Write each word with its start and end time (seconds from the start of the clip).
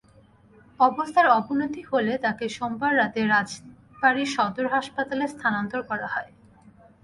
অবস্থার 0.79 1.27
অবনতি 1.39 1.81
হলে 1.91 2.13
তাকে 2.17 2.45
সোমবার 2.49 2.91
রাতে 2.97 3.21
রাজবাড়ী 3.25 4.23
সদর 4.35 4.65
হাসপাতালে 4.67 5.25
স্থানান্তর 5.27 5.81
করা 5.89 6.07
হয়। 6.13 6.31